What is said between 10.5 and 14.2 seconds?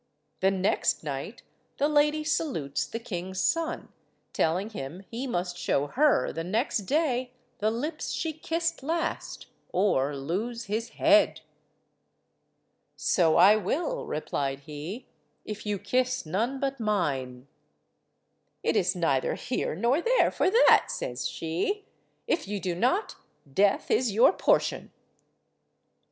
his head. "So I will,"